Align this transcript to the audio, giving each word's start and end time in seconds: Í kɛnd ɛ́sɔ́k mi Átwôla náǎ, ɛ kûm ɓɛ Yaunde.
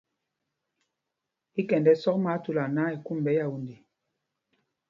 Í 1.59 1.61
kɛnd 1.67 1.87
ɛ́sɔ́k 1.93 2.17
mi 2.23 2.29
Átwôla 2.33 2.65
náǎ, 2.75 2.87
ɛ 2.93 2.97
kûm 3.05 3.17
ɓɛ 3.25 3.31
Yaunde. 3.37 3.75